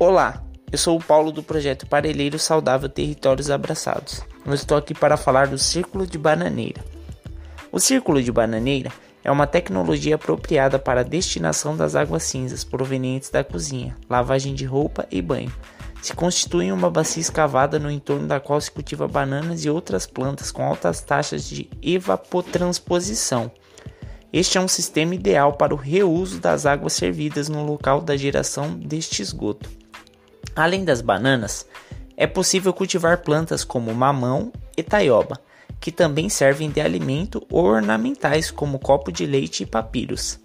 Olá, 0.00 0.44
eu 0.70 0.78
sou 0.78 0.96
o 0.96 1.02
Paulo 1.02 1.32
do 1.32 1.42
projeto 1.42 1.84
Parelheiro 1.84 2.38
Saudável 2.38 2.88
Territórios 2.88 3.50
Abraçados. 3.50 4.22
Eu 4.46 4.54
estou 4.54 4.78
aqui 4.78 4.94
para 4.94 5.16
falar 5.16 5.48
do 5.48 5.58
Círculo 5.58 6.06
de 6.06 6.16
Bananeira. 6.16 6.80
O 7.72 7.80
Círculo 7.80 8.22
de 8.22 8.30
Bananeira 8.30 8.92
é 9.24 9.30
uma 9.32 9.44
tecnologia 9.44 10.14
apropriada 10.14 10.78
para 10.78 11.00
a 11.00 11.02
destinação 11.02 11.76
das 11.76 11.96
águas 11.96 12.22
cinzas 12.22 12.62
provenientes 12.62 13.28
da 13.28 13.42
cozinha, 13.42 13.96
lavagem 14.08 14.54
de 14.54 14.64
roupa 14.64 15.04
e 15.10 15.20
banho. 15.20 15.52
Se 16.00 16.14
constitui 16.14 16.70
uma 16.70 16.88
bacia 16.88 17.20
escavada 17.20 17.76
no 17.80 17.90
entorno 17.90 18.28
da 18.28 18.38
qual 18.38 18.60
se 18.60 18.70
cultiva 18.70 19.08
bananas 19.08 19.64
e 19.64 19.70
outras 19.70 20.06
plantas 20.06 20.52
com 20.52 20.62
altas 20.62 21.00
taxas 21.00 21.42
de 21.42 21.68
evapotranposição. 21.82 23.50
Este 24.32 24.58
é 24.58 24.60
um 24.60 24.68
sistema 24.68 25.16
ideal 25.16 25.54
para 25.54 25.74
o 25.74 25.76
reuso 25.76 26.38
das 26.38 26.66
águas 26.66 26.92
servidas 26.92 27.48
no 27.48 27.64
local 27.64 28.00
da 28.00 28.16
geração 28.16 28.78
deste 28.78 29.22
esgoto. 29.22 29.68
Além 30.58 30.84
das 30.84 31.00
bananas, 31.00 31.64
é 32.16 32.26
possível 32.26 32.72
cultivar 32.72 33.18
plantas 33.18 33.62
como 33.62 33.94
mamão 33.94 34.52
e 34.76 34.82
taioba, 34.82 35.40
que 35.78 35.92
também 35.92 36.28
servem 36.28 36.68
de 36.68 36.80
alimento 36.80 37.46
ou 37.48 37.64
ornamentais 37.64 38.50
como 38.50 38.80
copo 38.80 39.12
de 39.12 39.24
leite 39.24 39.62
e 39.62 39.66
papiros. 39.66 40.40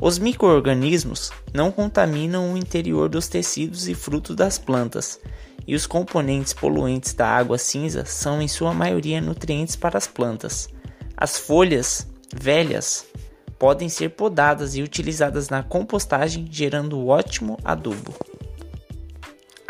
Os 0.00 0.18
microorganismos 0.18 1.30
não 1.54 1.70
contaminam 1.70 2.52
o 2.52 2.56
interior 2.56 3.08
dos 3.08 3.28
tecidos 3.28 3.86
e 3.86 3.94
frutos 3.94 4.34
das 4.34 4.58
plantas, 4.58 5.20
e 5.64 5.76
os 5.76 5.86
componentes 5.86 6.52
poluentes 6.52 7.14
da 7.14 7.28
água 7.28 7.56
cinza 7.56 8.04
são 8.04 8.42
em 8.42 8.48
sua 8.48 8.74
maioria 8.74 9.20
nutrientes 9.20 9.76
para 9.76 9.96
as 9.96 10.08
plantas. 10.08 10.68
As 11.16 11.38
folhas 11.38 12.04
velhas 12.34 13.06
podem 13.60 13.88
ser 13.88 14.08
podadas 14.08 14.74
e 14.74 14.82
utilizadas 14.82 15.48
na 15.48 15.62
compostagem, 15.62 16.48
gerando 16.50 17.06
ótimo 17.06 17.56
adubo. 17.64 18.12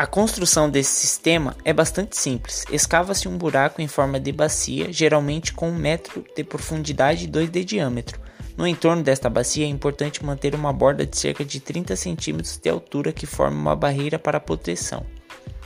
A 0.03 0.05
construção 0.05 0.69
desse 0.69 0.91
sistema 0.91 1.55
é 1.63 1.71
bastante 1.71 2.17
simples. 2.17 2.65
Escava-se 2.69 3.25
um 3.25 3.37
buraco 3.37 3.81
em 3.81 3.87
forma 3.87 4.19
de 4.19 4.33
bacia, 4.33 4.91
geralmente 4.91 5.53
com 5.53 5.69
um 5.69 5.77
metro 5.77 6.25
de 6.35 6.43
profundidade 6.43 7.23
e 7.23 7.27
2 7.27 7.49
de 7.49 7.63
diâmetro. 7.63 8.19
No 8.57 8.67
entorno 8.67 9.01
desta 9.01 9.29
bacia 9.29 9.63
é 9.63 9.69
importante 9.69 10.21
manter 10.21 10.55
uma 10.55 10.73
borda 10.73 11.05
de 11.05 11.17
cerca 11.17 11.45
de 11.45 11.57
30 11.61 11.95
centímetros 11.95 12.57
de 12.57 12.69
altura 12.69 13.13
que 13.13 13.25
forme 13.25 13.55
uma 13.55 13.77
barreira 13.77 14.19
para 14.19 14.41
proteção. 14.41 15.05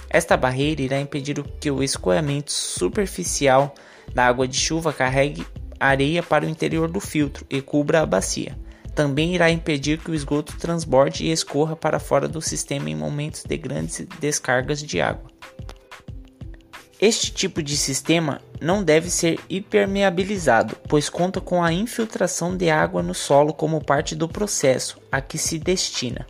Esta 0.08 0.38
barreira 0.38 0.84
irá 0.84 1.02
impedir 1.02 1.44
que 1.60 1.72
o 1.72 1.82
escoamento 1.82 2.52
superficial 2.52 3.74
da 4.14 4.28
água 4.28 4.48
de 4.48 4.60
chuva 4.60 4.94
carregue 4.94 5.48
areia 5.80 6.22
para 6.22 6.46
o 6.46 6.50
interior 6.50 6.88
do 6.88 7.00
filtro 7.00 7.44
e 7.50 7.60
cubra 7.60 8.04
a 8.04 8.06
bacia. 8.06 8.56
Também 8.98 9.36
irá 9.36 9.52
impedir 9.52 10.00
que 10.00 10.10
o 10.10 10.16
esgoto 10.16 10.58
transborde 10.58 11.24
e 11.24 11.32
escorra 11.32 11.76
para 11.76 12.00
fora 12.00 12.28
do 12.28 12.42
sistema 12.42 12.90
em 12.90 12.96
momentos 12.96 13.44
de 13.44 13.56
grandes 13.56 14.04
descargas 14.20 14.82
de 14.82 15.00
água. 15.00 15.30
Este 17.00 17.32
tipo 17.32 17.62
de 17.62 17.78
sistema 17.78 18.42
não 18.60 18.84
deve 18.84 19.12
ser 19.12 19.40
impermeabilizado, 19.52 20.76
pois 20.88 21.10
conta 21.10 21.40
com 21.40 21.64
a 21.64 21.72
infiltração 21.72 22.58
de 22.58 22.72
água 22.72 23.04
no 23.04 23.14
solo 23.14 23.54
como 23.54 23.86
parte 23.86 24.16
do 24.16 24.28
processo 24.28 25.00
a 25.12 25.22
que 25.22 25.38
se 25.38 25.60
destina. 25.60 26.26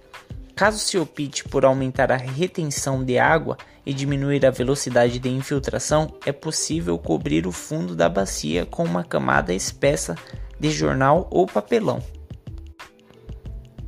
Caso 0.53 0.77
se 0.77 0.97
opte 0.97 1.45
por 1.45 1.63
aumentar 1.63 2.11
a 2.11 2.17
retenção 2.17 3.01
de 3.01 3.17
água 3.17 3.57
e 3.85 3.93
diminuir 3.93 4.45
a 4.45 4.51
velocidade 4.51 5.19
de 5.19 5.29
infiltração, 5.29 6.13
é 6.25 6.33
possível 6.33 6.97
cobrir 6.97 7.47
o 7.47 7.51
fundo 7.53 7.95
da 7.95 8.09
bacia 8.09 8.65
com 8.65 8.83
uma 8.83 9.05
camada 9.05 9.53
espessa 9.53 10.15
de 10.59 10.69
jornal 10.69 11.29
ou 11.31 11.47
papelão. 11.47 12.03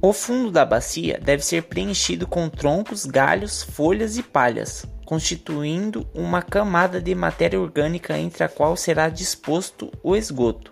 O 0.01 0.13
fundo 0.13 0.49
da 0.49 0.63
bacia 0.63 1.19
deve 1.21 1.43
ser 1.43 1.63
preenchido 1.63 2.25
com 2.25 2.47
troncos, 2.47 3.05
galhos, 3.05 3.61
folhas 3.61 4.17
e 4.17 4.23
palhas, 4.23 4.85
constituindo 5.03 6.07
uma 6.13 6.41
camada 6.41 7.01
de 7.01 7.13
matéria 7.13 7.59
orgânica 7.59 8.17
entre 8.17 8.45
a 8.45 8.47
qual 8.47 8.77
será 8.77 9.09
disposto 9.09 9.91
o 10.01 10.15
esgoto. 10.15 10.71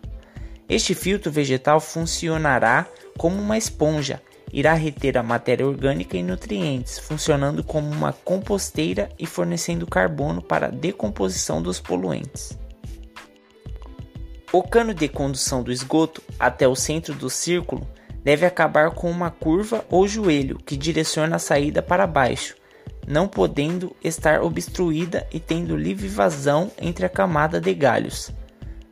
Este 0.69 0.95
filtro 0.95 1.29
vegetal 1.29 1.81
funcionará 1.81 2.87
como 3.17 3.35
uma 3.35 3.57
esponja, 3.57 4.21
irá 4.53 4.73
reter 4.73 5.17
a 5.17 5.23
matéria 5.23 5.67
orgânica 5.67 6.15
e 6.15 6.23
nutrientes, 6.23 6.97
funcionando 6.97 7.65
como 7.65 7.89
uma 7.89 8.13
composteira 8.13 9.09
e 9.19 9.25
fornecendo 9.25 9.85
carbono 9.85 10.41
para 10.41 10.67
a 10.67 10.71
decomposição 10.71 11.61
dos 11.61 11.81
poluentes. 11.81 12.57
O 14.53 14.63
cano 14.63 14.93
de 14.93 15.09
condução 15.09 15.61
do 15.61 15.71
esgoto 15.71 16.23
até 16.39 16.65
o 16.65 16.75
centro 16.75 17.13
do 17.13 17.29
círculo 17.29 17.85
deve 18.27 18.45
acabar 18.45 18.91
com 18.91 19.09
uma 19.09 19.31
curva 19.31 19.85
ou 19.89 20.05
joelho 20.05 20.57
que 20.57 20.75
direciona 20.75 21.37
a 21.37 21.39
saída 21.39 21.81
para 21.81 22.05
baixo, 22.05 22.57
não 23.07 23.25
podendo 23.25 23.95
estar 24.03 24.41
obstruída 24.41 25.25
e 25.31 25.39
tendo 25.39 25.77
livre 25.77 26.09
vazão 26.09 26.69
entre 26.77 27.05
a 27.05 27.09
camada 27.09 27.61
de 27.61 27.73
galhos. 27.73 28.29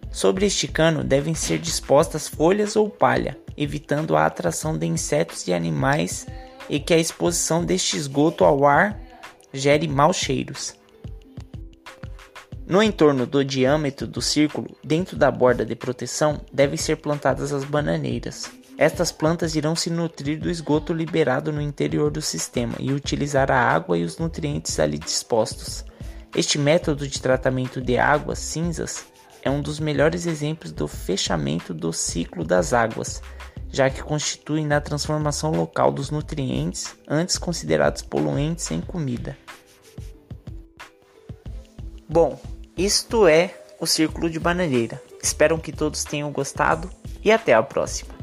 Sobre 0.09 0.45
este 0.45 0.69
cano 0.69 1.03
devem 1.03 1.35
ser 1.35 1.59
dispostas 1.59 2.29
folhas 2.29 2.77
ou 2.77 2.89
palha, 2.89 3.37
evitando 3.57 4.15
a 4.15 4.25
atração 4.25 4.77
de 4.77 4.85
insetos 4.87 5.45
e 5.49 5.53
animais 5.53 6.25
e 6.69 6.79
que 6.79 6.93
a 6.93 6.97
exposição 6.97 7.65
deste 7.65 7.97
esgoto 7.97 8.45
ao 8.45 8.65
ar 8.65 8.97
gere 9.51 9.85
maus 9.85 10.15
cheiros. 10.15 10.75
No 12.65 12.81
entorno 12.81 13.25
do 13.25 13.43
diâmetro 13.43 14.07
do 14.07 14.21
círculo, 14.21 14.77
dentro 14.81 15.17
da 15.17 15.29
borda 15.29 15.65
de 15.65 15.75
proteção, 15.75 16.39
devem 16.53 16.77
ser 16.77 16.95
plantadas 16.95 17.51
as 17.51 17.65
bananeiras. 17.65 18.49
Estas 18.77 19.09
plantas 19.09 19.55
irão 19.55 19.73
se 19.75 19.89
nutrir 19.89 20.37
do 20.39 20.49
esgoto 20.49 20.91
liberado 20.91 21.51
no 21.51 21.61
interior 21.61 22.11
do 22.11 22.21
sistema 22.21 22.75
e 22.79 22.91
utilizar 22.91 23.49
a 23.49 23.57
água 23.57 23.97
e 23.97 24.03
os 24.03 24.17
nutrientes 24.17 24.79
ali 24.79 24.97
dispostos. 24.97 25.85
Este 26.35 26.57
método 26.57 27.07
de 27.07 27.21
tratamento 27.21 27.79
de 27.79 27.97
águas 27.97 28.39
cinzas 28.39 29.05
é 29.41 29.49
um 29.49 29.61
dos 29.61 29.79
melhores 29.79 30.25
exemplos 30.25 30.73
do 30.73 30.87
fechamento 30.87 31.73
do 31.73 31.93
ciclo 31.93 32.43
das 32.43 32.73
águas, 32.73 33.21
já 33.69 33.89
que 33.89 34.03
constitui 34.03 34.65
na 34.65 34.81
transformação 34.81 35.51
local 35.51 35.91
dos 35.91 36.09
nutrientes 36.09 36.95
antes 37.07 37.37
considerados 37.37 38.01
poluentes 38.01 38.69
em 38.71 38.81
comida. 38.81 39.37
Bom, 42.09 42.37
isto 42.77 43.25
é 43.25 43.55
o 43.79 43.87
Círculo 43.87 44.29
de 44.29 44.39
Bananeira. 44.39 45.01
Espero 45.23 45.57
que 45.57 45.71
todos 45.71 46.03
tenham 46.03 46.31
gostado 46.31 46.89
e 47.23 47.31
até 47.31 47.53
a 47.53 47.63
próxima. 47.63 48.14